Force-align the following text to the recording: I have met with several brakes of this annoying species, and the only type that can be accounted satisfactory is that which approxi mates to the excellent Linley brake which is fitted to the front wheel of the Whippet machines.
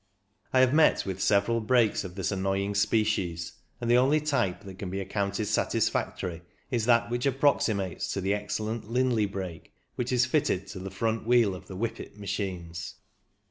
I 0.51 0.61
have 0.61 0.73
met 0.73 1.05
with 1.05 1.21
several 1.21 1.61
brakes 1.61 2.03
of 2.03 2.15
this 2.15 2.31
annoying 2.31 2.73
species, 2.73 3.51
and 3.79 3.87
the 3.87 3.99
only 3.99 4.19
type 4.19 4.63
that 4.63 4.79
can 4.79 4.89
be 4.89 4.99
accounted 4.99 5.45
satisfactory 5.45 6.41
is 6.71 6.85
that 6.87 7.11
which 7.11 7.27
approxi 7.27 7.75
mates 7.75 8.11
to 8.13 8.19
the 8.19 8.33
excellent 8.33 8.89
Linley 8.89 9.27
brake 9.27 9.75
which 9.97 10.11
is 10.11 10.25
fitted 10.25 10.65
to 10.69 10.79
the 10.79 10.89
front 10.89 11.27
wheel 11.27 11.53
of 11.53 11.67
the 11.67 11.75
Whippet 11.75 12.17
machines. 12.17 12.95